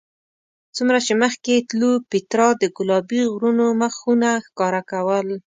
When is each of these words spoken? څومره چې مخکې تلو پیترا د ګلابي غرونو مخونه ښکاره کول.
څومره 0.75 0.97
چې 1.05 1.13
مخکې 1.23 1.65
تلو 1.69 1.91
پیترا 2.11 2.47
د 2.61 2.63
ګلابي 2.77 3.21
غرونو 3.33 3.65
مخونه 3.81 4.27
ښکاره 4.45 4.81
کول. 4.91 5.27